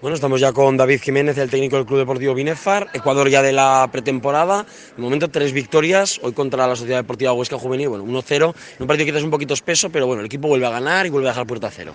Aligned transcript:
Bueno, 0.00 0.14
estamos 0.14 0.40
ya 0.40 0.52
con 0.52 0.76
David 0.76 1.00
Jiménez, 1.00 1.36
el 1.38 1.50
técnico 1.50 1.74
del 1.74 1.84
Club 1.84 1.98
Deportivo 1.98 2.32
Binefar, 2.32 2.86
Ecuador 2.92 3.28
ya 3.28 3.42
de 3.42 3.50
la 3.52 3.88
pretemporada, 3.90 4.64
de 4.96 5.02
momento 5.02 5.28
tres 5.28 5.52
victorias, 5.52 6.20
hoy 6.22 6.32
contra 6.34 6.68
la 6.68 6.76
Sociedad 6.76 6.98
Deportiva 6.98 7.32
Huesca 7.32 7.58
Juvenil, 7.58 7.88
bueno, 7.88 8.04
1-0, 8.04 8.54
un 8.78 8.86
partido 8.86 9.10
que 9.10 9.18
es 9.18 9.24
un 9.24 9.30
poquito 9.30 9.54
espeso, 9.54 9.90
pero 9.90 10.06
bueno, 10.06 10.20
el 10.20 10.26
equipo 10.26 10.46
vuelve 10.46 10.66
a 10.66 10.70
ganar 10.70 11.04
y 11.04 11.10
vuelve 11.10 11.26
a 11.26 11.32
dejar 11.32 11.48
puerta 11.48 11.66
a 11.66 11.70
cero. 11.72 11.94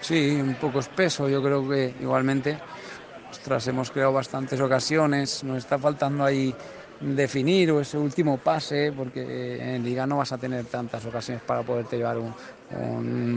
Sí, 0.00 0.36
un 0.40 0.54
poco 0.54 0.78
espeso, 0.78 1.28
yo 1.28 1.42
creo 1.42 1.68
que 1.68 1.94
igualmente, 2.00 2.60
ostras, 3.28 3.66
hemos 3.66 3.90
creado 3.90 4.12
bastantes 4.12 4.60
ocasiones, 4.60 5.42
nos 5.42 5.58
está 5.58 5.80
faltando 5.80 6.24
ahí 6.24 6.54
definir 7.00 7.70
o 7.70 7.80
ese 7.80 7.98
último 7.98 8.38
pase, 8.38 8.92
porque 8.96 9.74
en 9.74 9.84
Liga 9.84 10.06
no 10.06 10.16
vas 10.18 10.32
a 10.32 10.38
tener 10.38 10.64
tantas 10.66 11.04
ocasiones 11.04 11.42
para 11.42 11.62
poderte 11.62 11.96
llevar 11.96 12.16
un, 12.18 12.34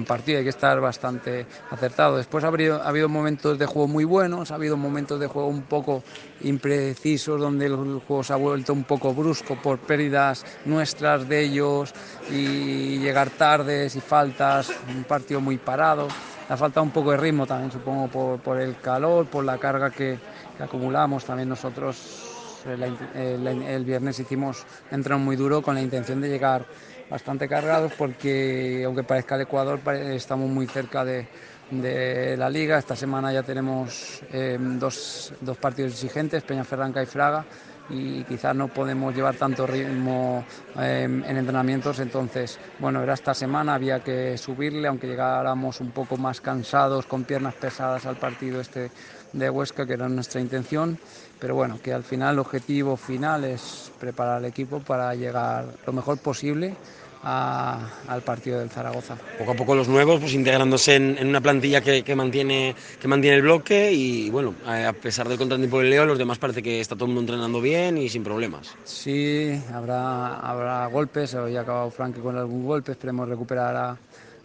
partido, 0.07 0.39
hay 0.39 0.43
que 0.43 0.49
estar 0.49 0.79
bastante 0.79 1.45
acertado. 1.69 2.17
Después 2.17 2.43
ha 2.43 2.47
habido, 2.47 2.81
ha 2.81 2.87
habido 2.87 3.09
momentos 3.09 3.59
de 3.59 3.65
juego 3.65 3.87
muy 3.87 4.03
buenos, 4.03 4.51
ha 4.51 4.55
habido 4.55 4.75
momentos 4.75 5.19
de 5.19 5.27
juego 5.27 5.47
un 5.47 5.63
poco 5.63 6.03
imprecisos, 6.41 7.39
donde 7.39 7.67
el 7.67 7.75
juego 7.75 8.23
se 8.23 8.33
ha 8.33 8.37
vuelto 8.37 8.73
un 8.73 8.85
poco 8.85 9.13
brusco 9.13 9.55
por 9.61 9.77
pérdidas 9.79 10.45
nuestras 10.65 11.29
de 11.29 11.41
ellos 11.43 11.93
y 12.31 12.97
llegar 12.99 13.29
tardes 13.29 13.95
y 13.95 14.01
faltas, 14.01 14.71
un 14.95 15.03
partido 15.03 15.41
muy 15.41 15.57
parado. 15.57 16.07
Ha 16.47 16.57
faltado 16.57 16.83
un 16.83 16.91
poco 16.91 17.11
de 17.11 17.17
ritmo 17.17 17.45
también, 17.45 17.71
supongo, 17.71 18.07
por, 18.07 18.39
por 18.39 18.59
el 18.59 18.79
calor, 18.79 19.27
por 19.27 19.43
la 19.43 19.59
carga 19.59 19.91
que 19.91 20.17
acumulamos 20.59 21.23
también 21.23 21.49
nosotros 21.49 22.28
el, 22.65 23.63
el, 23.63 23.85
viernes 23.85 24.19
hicimos 24.19 24.65
entreno 24.91 25.19
muy 25.19 25.35
duro 25.35 25.61
con 25.61 25.75
la 25.75 25.81
intención 25.81 26.21
de 26.21 26.29
llegar 26.29 26.65
bastante 27.09 27.47
cargados 27.47 27.93
porque 27.97 28.83
aunque 28.85 29.03
parezca 29.03 29.35
el 29.35 29.41
Ecuador 29.41 29.79
estamos 29.95 30.49
muy 30.49 30.67
cerca 30.67 31.03
de, 31.03 31.27
la 31.71 32.49
liga. 32.49 32.79
Esta 32.79 32.95
semana 32.95 33.31
ya 33.31 33.43
tenemos 33.43 34.23
eh, 34.31 34.57
dos, 34.59 35.33
dos, 35.39 35.57
partidos 35.57 35.91
exigentes, 35.93 36.41
Peñaferranca 36.41 37.01
y 37.03 37.05
Fraga, 37.05 37.45
y 37.89 38.23
quizás 38.23 38.55
no 38.55 38.67
podemos 38.67 39.15
llevar 39.15 39.35
tanto 39.35 39.65
ritmo 39.65 40.43
eh, 40.79 41.03
en 41.03 41.37
entrenamientos. 41.37 41.99
Entonces, 41.99 42.59
bueno, 42.79 43.01
era 43.01 43.13
esta 43.13 43.33
semana, 43.33 43.75
había 43.75 43.99
que 43.99 44.37
subirle, 44.37 44.87
aunque 44.87 45.07
llegáramos 45.07 45.79
un 45.81 45.91
poco 45.91 46.17
más 46.17 46.41
cansados, 46.41 47.05
con 47.05 47.23
piernas 47.23 47.55
pesadas 47.55 48.05
al 48.05 48.17
partido 48.17 48.61
este 48.61 48.91
de 49.33 49.49
Huesca, 49.49 49.85
que 49.85 49.93
era 49.93 50.07
nuestra 50.09 50.41
intención 50.41 50.97
pero 51.39 51.55
bueno, 51.55 51.79
que 51.81 51.93
al 51.93 52.03
final 52.03 52.33
el 52.33 52.39
objetivo 52.39 52.97
final 52.97 53.45
es 53.45 53.91
preparar 53.97 54.37
al 54.37 54.45
equipo 54.45 54.79
para 54.79 55.15
llegar 55.15 55.65
lo 55.85 55.93
mejor 55.93 56.17
posible 56.17 56.75
a, 57.23 57.89
al 58.07 58.21
partido 58.21 58.59
del 58.59 58.69
Zaragoza. 58.69 59.17
Poco 59.37 59.51
a 59.51 59.55
poco 59.55 59.75
los 59.75 59.87
nuevos, 59.87 60.19
pues 60.19 60.33
integrándose 60.33 60.95
en, 60.95 61.17
en 61.17 61.27
una 61.27 61.41
plantilla 61.41 61.81
que, 61.81 62.03
que, 62.03 62.15
mantiene, 62.15 62.75
que 62.99 63.07
mantiene 63.07 63.37
el 63.37 63.41
bloque 63.43 63.91
y 63.91 64.29
bueno, 64.29 64.55
a 64.65 64.93
pesar 64.93 65.27
del 65.27 65.37
contratiempo 65.37 65.79
del 65.79 65.89
Leo, 65.89 66.05
los 66.05 66.17
demás 66.17 66.37
parece 66.37 66.63
que 66.63 66.79
está 66.79 66.95
todo 66.95 67.05
el 67.05 67.13
mundo 67.13 67.33
entrenando 67.33 67.61
bien 67.61 67.97
y 67.97 68.09
sin 68.09 68.23
problemas. 68.23 68.75
Sí, 68.83 69.61
habrá, 69.73 70.39
habrá 70.39 70.85
golpes, 70.87 71.33
hoy 71.35 71.55
ha 71.55 71.61
acabado 71.61 71.91
Frankie 71.91 72.21
con 72.21 72.37
algún 72.37 72.65
golpe, 72.65 72.91
esperemos 72.93 73.27
recuperar 73.27 73.75
a 73.75 73.97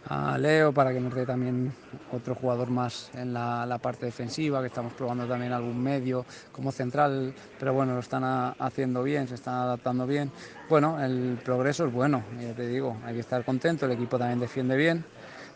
a 0.07 0.37
Leo 0.37 0.71
para 0.71 0.91
que 0.93 0.99
dé 0.99 1.25
también 1.25 1.73
otro 2.11 2.35
jugador 2.35 2.69
más 2.69 3.09
en 3.15 3.33
la, 3.33 3.65
la, 3.65 3.77
parte 3.79 4.05
defensiva, 4.05 4.61
que 4.61 4.67
estamos 4.67 4.93
probando 4.93 5.25
también 5.25 5.51
algún 5.51 5.81
medio 5.81 6.25
como 6.51 6.71
central, 6.71 7.33
pero 7.59 7.73
bueno, 7.73 7.93
lo 7.93 7.99
están 7.99 8.23
haciendo 8.59 9.03
bien, 9.03 9.27
se 9.27 9.35
están 9.35 9.55
adaptando 9.55 10.05
bien. 10.05 10.31
Bueno, 10.69 11.03
el 11.03 11.39
progreso 11.43 11.87
es 11.87 11.93
bueno, 11.93 12.23
ya 12.39 12.53
te 12.53 12.67
digo, 12.67 12.97
hay 13.05 13.15
que 13.15 13.21
estar 13.21 13.43
contento, 13.43 13.85
el 13.85 13.93
equipo 13.93 14.17
también 14.17 14.39
defiende 14.39 14.75
bien. 14.75 15.03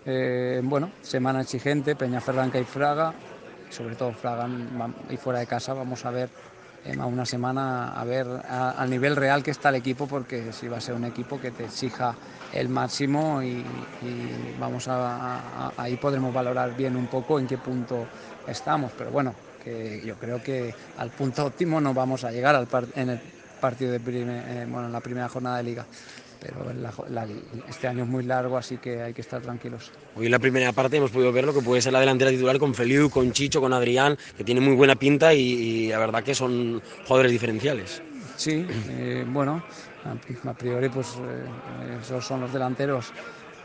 Eh, 0.05 0.61
bueno, 0.63 0.91
semana 1.01 1.41
exigente, 1.41 1.95
Peñaferranca 1.95 2.59
y 2.59 2.63
Fraga, 2.63 3.13
sobre 3.69 3.95
todo 3.95 4.13
Fraga 4.13 4.47
y 5.09 5.17
fuera 5.17 5.39
de 5.39 5.47
casa, 5.47 5.73
vamos 5.73 6.05
a 6.05 6.11
ver 6.11 6.29
a 6.99 7.05
una 7.05 7.25
semana 7.25 7.99
a 7.99 8.03
ver 8.03 8.27
al 8.47 8.89
nivel 8.89 9.15
real 9.15 9.43
que 9.43 9.51
está 9.51 9.69
el 9.69 9.75
equipo, 9.75 10.07
porque 10.07 10.51
si 10.53 10.67
va 10.67 10.77
a 10.77 10.81
ser 10.81 10.95
un 10.95 11.05
equipo 11.05 11.39
que 11.39 11.51
te 11.51 11.65
exija 11.65 12.15
el 12.53 12.69
máximo 12.69 13.43
y, 13.43 13.63
vamos 14.59 14.87
a, 14.87 15.37
a, 15.67 15.73
ahí 15.77 15.95
podremos 15.97 16.33
valorar 16.33 16.75
bien 16.75 16.95
un 16.95 17.07
poco 17.07 17.39
en 17.39 17.47
qué 17.47 17.57
punto 17.57 18.07
estamos, 18.47 18.91
pero 18.97 19.11
bueno, 19.11 19.33
que 19.63 20.01
yo 20.05 20.15
creo 20.15 20.41
que 20.41 20.73
al 20.97 21.09
punto 21.09 21.45
óptimo 21.45 21.79
no 21.79 21.93
vamos 21.93 22.23
a 22.23 22.31
llegar 22.31 22.55
al 22.55 22.67
par, 22.67 22.85
en 22.95 23.09
el 23.11 23.19
partido 23.61 23.91
de 23.91 23.99
primer, 23.99 24.43
eh, 24.47 24.65
bueno, 24.69 24.87
en 24.87 24.93
la 24.93 25.01
primera 25.01 25.29
jornada 25.29 25.57
de 25.57 25.63
liga 25.63 25.85
pero 26.39 26.73
la, 26.73 26.93
la, 27.09 27.27
este 27.67 27.87
año 27.87 28.03
es 28.03 28.09
muy 28.09 28.23
largo, 28.23 28.57
así 28.57 28.77
que 28.77 29.01
hay 29.01 29.13
que 29.13 29.21
estar 29.21 29.41
tranquilos. 29.41 29.91
Hoy 30.15 30.25
en 30.25 30.31
la 30.31 30.39
primera 30.39 30.71
parte 30.71 30.97
hemos 30.97 31.11
podido 31.11 31.31
ver 31.31 31.45
lo 31.45 31.53
que 31.53 31.61
puede 31.61 31.81
ser 31.81 31.93
la 31.93 31.99
delantera 31.99 32.31
titular 32.31 32.57
con 32.59 32.73
Feliu, 32.73 33.09
con 33.09 33.31
Chicho, 33.31 33.61
con 33.61 33.73
Adrián, 33.73 34.17
que 34.37 34.43
tiene 34.43 34.61
muy 34.61 34.75
buena 34.75 34.95
pinta 34.95 35.33
y, 35.33 35.39
y 35.41 35.87
la 35.89 35.99
verdad 35.99 36.23
que 36.23 36.33
son 36.33 36.81
jugadores 37.05 37.31
diferenciales. 37.31 38.01
Sí, 38.35 38.65
eh, 38.89 39.25
bueno, 39.27 39.61
a 40.45 40.53
priori 40.53 40.87
pues 40.89 41.17
eh, 41.17 41.99
esos 42.01 42.25
son 42.25 42.41
los 42.41 42.53
delanteros 42.53 43.11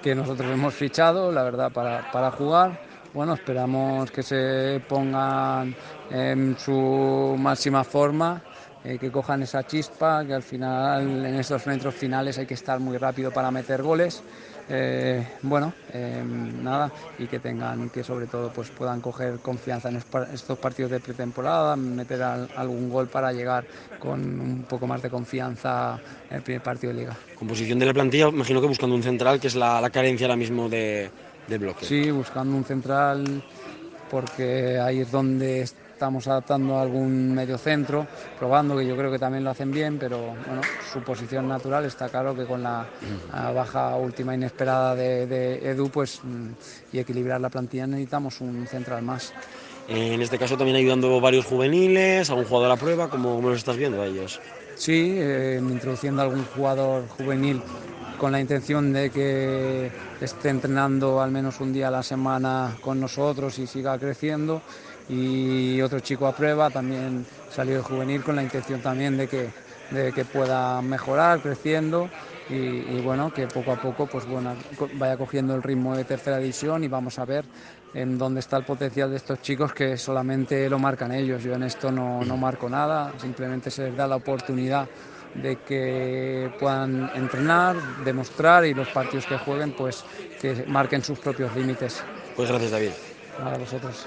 que 0.02 0.14
nosotros 0.14 0.50
hemos 0.52 0.74
fichado, 0.74 1.30
la 1.30 1.44
verdad, 1.44 1.70
para, 1.72 2.10
para 2.10 2.30
jugar. 2.32 2.78
Bueno, 3.14 3.34
esperamos 3.34 4.10
que 4.10 4.24
se 4.24 4.82
pongan 4.88 5.74
en 6.10 6.56
su 6.58 7.36
máxima 7.38 7.84
forma 7.84 8.42
eh, 8.84 8.98
que 8.98 9.10
cojan 9.10 9.42
esa 9.42 9.66
chispa, 9.66 10.24
que 10.24 10.34
al 10.34 10.42
final 10.42 11.24
en 11.26 11.34
estos 11.36 11.66
metros 11.66 11.94
finales 11.94 12.38
hay 12.38 12.46
que 12.46 12.54
estar 12.54 12.78
muy 12.80 12.98
rápido 12.98 13.30
para 13.32 13.50
meter 13.50 13.82
goles. 13.82 14.22
Eh, 14.68 15.26
bueno, 15.42 15.74
eh, 15.92 16.22
nada, 16.24 16.90
y 17.18 17.26
que 17.26 17.38
tengan, 17.38 17.90
que 17.90 18.02
sobre 18.02 18.26
todo 18.26 18.50
pues 18.50 18.70
puedan 18.70 19.00
coger 19.00 19.40
confianza 19.40 19.90
en 19.90 19.96
estos 20.32 20.58
partidos 20.58 20.90
de 20.90 21.00
pretemporada, 21.00 21.76
meter 21.76 22.22
al, 22.22 22.48
algún 22.56 22.88
gol 22.88 23.08
para 23.08 23.32
llegar 23.32 23.64
con 23.98 24.20
un 24.40 24.64
poco 24.64 24.86
más 24.86 25.02
de 25.02 25.10
confianza 25.10 26.00
en 26.30 26.36
el 26.36 26.42
primer 26.42 26.62
partido 26.62 26.94
de 26.94 27.00
liga. 27.00 27.16
Composición 27.38 27.78
de 27.78 27.86
la 27.86 27.92
plantilla, 27.92 28.28
imagino 28.28 28.60
que 28.62 28.66
buscando 28.66 28.94
un 28.96 29.02
central, 29.02 29.38
que 29.38 29.48
es 29.48 29.54
la, 29.54 29.80
la 29.82 29.90
carencia 29.90 30.26
ahora 30.26 30.36
mismo 30.36 30.68
de, 30.68 31.10
de 31.46 31.58
bloque. 31.58 31.84
Sí, 31.84 32.10
buscando 32.10 32.56
un 32.56 32.64
central 32.64 33.42
porque 34.14 34.78
ahí 34.78 35.00
es 35.00 35.10
donde 35.10 35.62
estamos 35.62 36.28
adaptando 36.28 36.78
a 36.78 36.82
algún 36.82 37.34
medio 37.34 37.58
centro, 37.58 38.06
probando 38.38 38.78
que 38.78 38.86
yo 38.86 38.96
creo 38.96 39.10
que 39.10 39.18
también 39.18 39.42
lo 39.42 39.50
hacen 39.50 39.72
bien, 39.72 39.98
pero 39.98 40.18
bueno, 40.46 40.62
su 40.92 41.00
posición 41.00 41.48
natural 41.48 41.84
está 41.84 42.08
claro 42.08 42.32
que 42.36 42.44
con 42.44 42.62
la, 42.62 42.86
baja 43.52 43.96
última 43.96 44.32
inesperada 44.32 44.94
de, 44.94 45.26
de, 45.26 45.68
Edu 45.68 45.88
pues, 45.88 46.20
y 46.92 46.98
equilibrar 47.00 47.40
la 47.40 47.48
plantilla 47.48 47.88
necesitamos 47.88 48.40
un 48.40 48.68
central 48.68 49.02
más. 49.02 49.32
En 49.88 50.22
este 50.22 50.38
caso 50.38 50.56
también 50.56 50.76
ayudando 50.76 51.20
varios 51.20 51.44
juveniles, 51.44 52.30
algún 52.30 52.44
jugador 52.44 52.70
a 52.70 52.76
prueba, 52.76 53.08
¿cómo, 53.08 53.34
cómo 53.34 53.48
los 53.48 53.58
estás 53.58 53.76
viendo 53.76 54.00
a 54.00 54.06
ellos? 54.06 54.38
Sí, 54.76 55.16
eh, 55.18 55.58
introduciendo 55.60 56.22
algún 56.22 56.44
jugador 56.54 57.08
juvenil 57.08 57.60
con 58.18 58.32
la 58.32 58.40
intención 58.40 58.92
de 58.92 59.10
que 59.10 59.90
esté 60.20 60.48
entrenando 60.48 61.20
al 61.20 61.30
menos 61.30 61.60
un 61.60 61.72
día 61.72 61.88
a 61.88 61.90
la 61.90 62.02
semana 62.02 62.76
con 62.80 63.00
nosotros 63.00 63.58
y 63.58 63.66
siga 63.66 63.98
creciendo. 63.98 64.62
Y 65.08 65.80
otro 65.82 66.00
chico 66.00 66.26
a 66.26 66.34
prueba 66.34 66.70
también 66.70 67.26
salió 67.50 67.76
de 67.76 67.82
juvenil 67.82 68.22
con 68.22 68.36
la 68.36 68.42
intención 68.42 68.80
también 68.80 69.16
de 69.16 69.28
que, 69.28 69.50
de 69.90 70.12
que 70.12 70.24
pueda 70.24 70.80
mejorar 70.82 71.40
creciendo. 71.40 72.08
Y, 72.48 73.00
bueno 73.00 73.32
que 73.32 73.46
poco 73.46 73.72
a 73.72 73.76
poco 73.76 74.06
pues 74.06 74.26
bueno 74.26 74.54
vaya 74.98 75.16
cogiendo 75.16 75.54
el 75.54 75.62
ritmo 75.62 75.96
de 75.96 76.04
tercera 76.04 76.36
división 76.36 76.84
y 76.84 76.88
vamos 76.88 77.18
a 77.18 77.24
ver 77.24 77.46
en 77.94 78.18
dónde 78.18 78.40
está 78.40 78.58
el 78.58 78.64
potencial 78.64 79.08
de 79.08 79.16
estos 79.16 79.40
chicos 79.40 79.72
que 79.72 79.96
solamente 79.96 80.68
lo 80.68 80.78
marcan 80.78 81.12
ellos. 81.12 81.42
Yo 81.42 81.54
en 81.54 81.62
esto 81.62 81.90
no, 81.90 82.22
no 82.22 82.36
marco 82.36 82.68
nada 82.68 83.12
simplemente 83.18 83.70
se 83.70 83.84
les 83.84 83.96
da 83.96 84.06
la 84.06 84.16
oportunidad 84.16 84.86
de 85.34 85.56
que 85.58 86.50
puedan 86.58 87.10
entrenar, 87.14 87.76
demostrar 88.04 88.64
y 88.64 88.74
los 88.74 88.88
partidos 88.88 89.26
que 89.26 89.36
jueguen 89.36 89.72
pues 89.72 90.04
que 90.40 90.64
marquen 90.66 91.02
sus 91.02 91.18
propios 91.18 91.54
límites. 91.54 92.04
Pues 92.36 92.48
gracias 92.48 92.70
David. 92.70 92.92
A 93.38 93.56
vosotros. 93.58 94.06